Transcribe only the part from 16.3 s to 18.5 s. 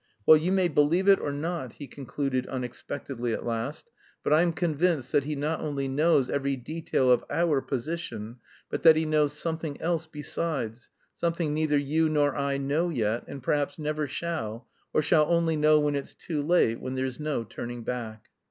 late, when there's no turning back!..."